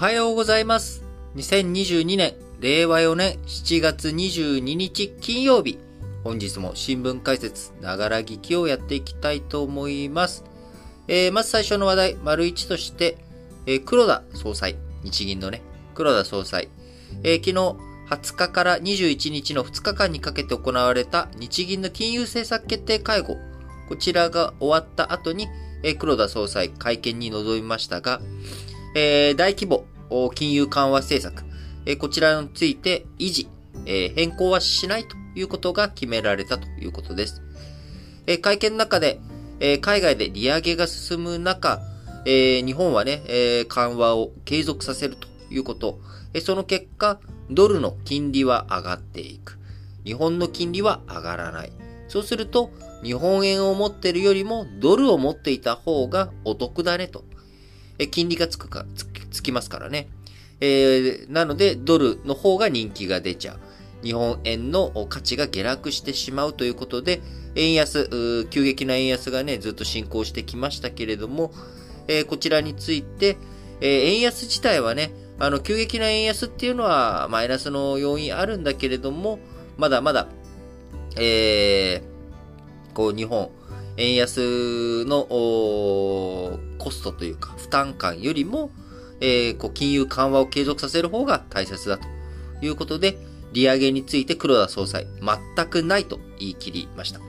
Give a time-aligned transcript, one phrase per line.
[0.00, 1.04] はようございます。
[1.36, 5.78] 2022年、令和4年7月22日金曜日。
[6.24, 10.42] 本日も新聞解説、ながら聞きをやっていきたいと思います。
[11.06, 13.18] えー、まず最初の話題、丸一として、
[13.66, 15.60] えー、黒田総裁、日銀のね、
[15.94, 16.70] 黒田総裁、
[17.22, 17.76] えー、昨日
[18.08, 23.36] 20日から21日の2日間にかけて行われた日銀の金融政策決定会合、
[23.90, 25.46] こちらが終わった後に、
[25.82, 28.22] えー、黒田総裁会見に臨みましたが、
[28.94, 29.84] えー、大規模
[30.34, 31.44] 金融緩和政策、
[31.86, 33.48] えー、こちらについて維持、
[33.86, 37.42] えー、変更はしないということが決められたということです。
[38.26, 39.20] えー、会見の中で、
[39.60, 41.80] えー、海外で利上げが進む中、
[42.26, 46.00] えー、日本はね、えー、緩和を継続させるということ、
[46.34, 49.58] えー、その結果、ドルの金利は上がっていく。
[50.04, 51.72] 日本の金利は上がらない。
[52.08, 52.70] そうすると、
[53.02, 57.24] 日本円を持っているよりもドルを持っていた方がお得だねと。
[58.00, 60.08] え金利がつくかつ、つきますからね。
[60.60, 63.58] えー、なので、ドルの方が人気が出ちゃう。
[64.02, 67.20] 日本円の価値が下落してしまうということで、
[67.54, 71.52] 円安、急激な円安がね、ずっと進行してきましたけれども、
[72.08, 73.36] えー、こちらについて、
[73.82, 79.38] えー、円安自体はね、あの、急激な円安っていうのはマイナスの要因あるんだけれども、
[79.76, 80.28] まだまだ、
[81.16, 83.50] えー、こう、日本、
[84.00, 85.26] 円安の
[86.78, 88.70] コストというか負担感よりも、
[89.20, 92.06] えー、こう金融緩和を継続させる方が大切だと
[92.64, 93.18] いうことで、
[93.52, 95.06] 利上げについて黒田総裁、
[95.56, 97.20] 全くないと言い切りました。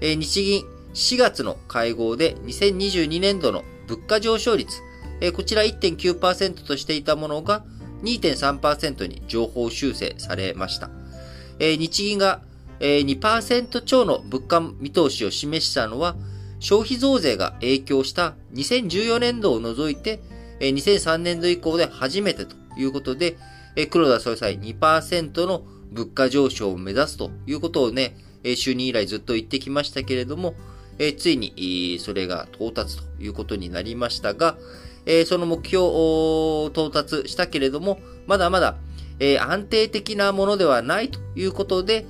[0.00, 4.80] えー、日銀4月の会合で2022年度の物価上昇率、
[5.20, 7.64] えー、こちら1.9%としていたものが
[8.02, 10.90] 2.3%に上方修正されました。
[11.58, 12.40] えー、日銀が
[12.82, 16.16] 2%超の物価見通しを示したのは、
[16.58, 20.20] 消費増税が影響した2014年度を除いて、
[20.60, 23.36] 2003年度以降で初めてということで、
[23.90, 30.54] 黒田総裁2%の物価上昇を目指すということをね、就任以来ずっと言ってきましたけれども、
[31.18, 34.56] ついにそれが到達ということになりましたが、
[35.26, 38.76] その目標を到達したけれども、まだまだ
[39.40, 42.06] 安定的なものではないということで、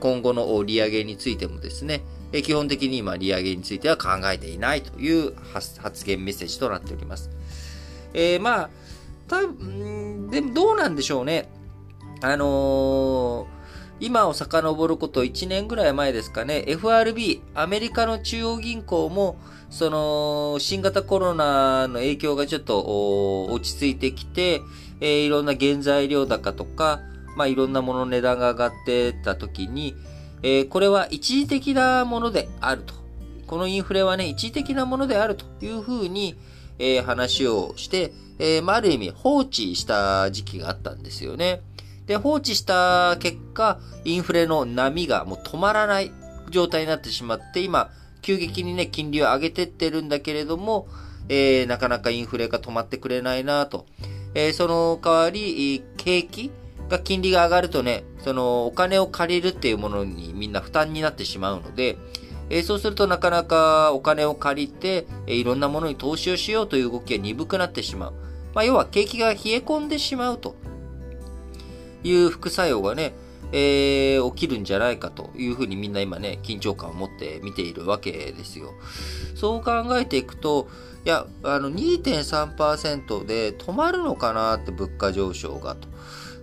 [0.00, 2.02] 今後の利上げについてもですね、
[2.42, 7.30] 基本的に今利上げについては考えていないという発言メッセージとなっております。
[8.14, 8.70] えー、まあ、
[9.28, 11.48] たでもどうなんでしょうね。
[12.20, 13.46] あのー、
[14.00, 19.36] 今を遡ること1年ぐらい前ですかね、FRB、アメリカの中央銀行も、
[19.70, 24.60] その、新型コロナの影響がちょっと落ち着いてきて、
[25.00, 27.00] えー、いろんな原材料高とか、
[27.36, 29.94] まあ、いろんなものの値段が上がってた時に、
[30.42, 32.94] えー、これは一時的なものであると。
[33.46, 36.36] このインフレはね、一時的なものであるというふうに、
[36.78, 41.60] えー、話をして、えー、まあ、ある意味放置した時期があったんですよね。
[42.06, 46.12] で、放置した結果、インフレの波がもう止まらない
[46.50, 47.90] 状態になってしまって、今、
[48.22, 50.88] 急激にね、金利を上げてってるんだけれども、
[51.28, 53.86] えー、なかなかインフレが止まってくれないなと。
[54.34, 56.50] えー、その代わり、景気
[56.92, 61.96] が金利が上がるとね、そのお金を借りるっていうものにみんな負担になってしまうので、
[62.50, 68.12] えー、そうするとなかなかお金を借りて、えー、いろんなものに投資をしようという動きが鈍くなってしまう。
[68.54, 70.54] まあ、要は景気が冷え込んでしまうと
[72.04, 73.14] いう副作用がね、
[73.52, 78.74] えー、起きるんじゃないかというふうにみんな今ね、緊張感を持って見ているわけですよ。
[79.34, 80.68] そう考えていくと、
[81.06, 85.88] いや、あの2.3%で止まるのかなって物価上昇がと。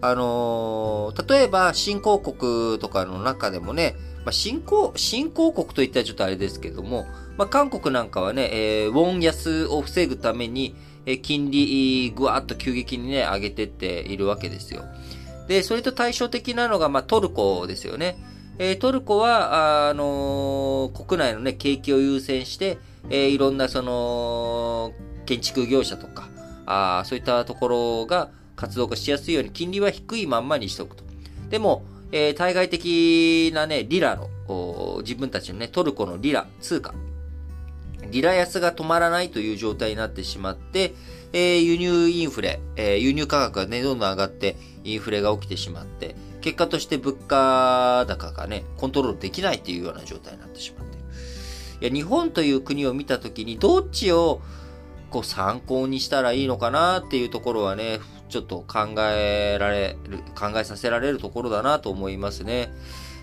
[0.00, 10.76] あのー、例えば新興国とかの中でもね、まあ、新興、新興国といったらちょっとあれですけども、まあ、韓国なんかはね、えー、ウォン安を防ぐために、
[11.06, 14.84] えー、金利、ぐわっと急激にね、上げてっているわけですよ。
[15.48, 18.18] で、それと対照的なのが、まあ、トルコですよね。
[18.58, 22.78] えー、トルコは、あのー、国内のね、景気を優先して、
[23.08, 24.92] えー、いろんなその、
[25.26, 26.28] 建築業者とか、
[26.66, 31.04] あそういったところが、活動がしやすいように金利は低いまんまにしておくと。
[31.48, 36.92] でも、えー、対外的なね、リラの、自分たちのね、トルコのリラ、通貨、
[38.10, 40.94] リラ安が止まらないという状態になってしまって、
[41.32, 51.04] えー、輸入インフレ、えー、輸入価格がね、どんどん上がって、インフレが起きてしまって、結果として物価高がね、コントロールできないというような状態になってしまっている。
[51.82, 54.40] いや、日本という国を見たときに、どっちを
[55.10, 62.72] こう参考にしたらいいのかなっていうところはね、ちょっと考えられる、考えさせられるところだなと思いますね。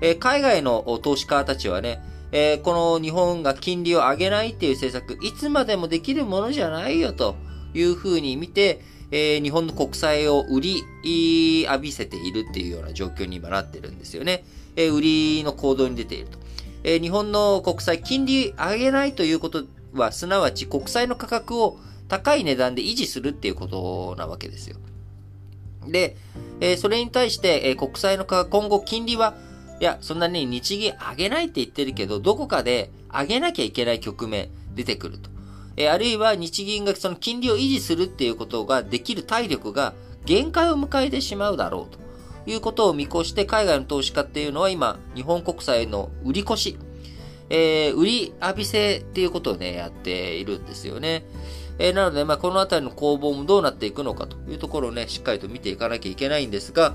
[0.00, 2.02] えー、海外の投資家たちはね、
[2.32, 7.36] えー、この日本が金利を上げないっていう政策、いつまでもできるものじゃないよと
[7.74, 8.80] いうふうに見て、
[9.10, 14.44] えー、日本の国債を売り浴びせているっていうような状況に今なってるんですよね。
[14.76, 16.38] えー、売りの行動に出ていると。
[16.84, 24.76] えー、日本の国債、金利上げないということは、すなわち国債の価格を高い値段で維持するっていうことなわけですよ。
[25.86, 26.16] で、
[26.60, 29.34] えー、それに対して、えー、国債の価格、今後金利は、
[29.80, 35.30] いや、そんなに日銀上げないって言ってるけど、どこかで上げなきゃいけない局面出てくると。
[35.76, 39.94] えー、あるいは日銀がその金利を維持するっていうことができる体力が
[40.26, 41.98] 限界を迎えてしまうだろうと
[42.50, 46.78] いうことを見越して海外の投資家っていうのは今、日本国債の売り越し、
[47.48, 51.24] えー、売り浴びせっていうことをね、やっているんですよね。
[51.80, 56.94] えー、なので、まあ、このあたりの攻防もどうなっていくのかというところをね、しっかりと見ていかなきゃいけないんですが、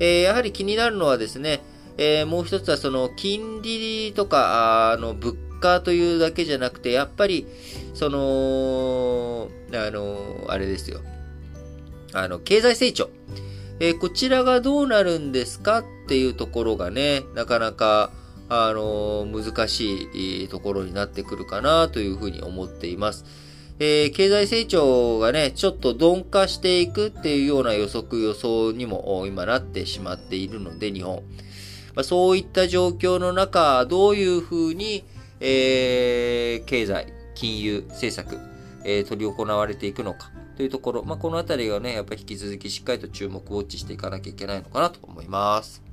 [0.00, 1.62] えー、やはり気になるのはですね、
[1.98, 7.46] えー、もう一つはその金利とか、あの、物価というだけじゃなくて、やっぱり、
[7.94, 11.00] その、あの、あれですよ。
[12.12, 13.10] あの、経済成長。
[13.78, 18.10] えー、こちらがどうなるんですかっていうところがね、なかなか、
[18.48, 23.43] あの、難しいところになってくるかなというふうに思っています。
[23.80, 31.22] えー、経済成長がね、ちょっと鈍化していくっていうような予測予想にも今なってしまっているので、日本。
[31.94, 35.04] まあ、そういった状況の中、どういうふうに、
[35.40, 38.38] えー、経済、金融政策、
[38.84, 45.83] えー、取り行われていくのかというところ、まあ、このあたりがね、やっぱり引き続きしっかりと注目ウォッチしていかなきゃいけないのかなと思います。